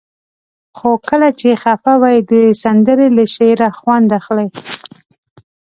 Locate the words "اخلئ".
4.19-4.47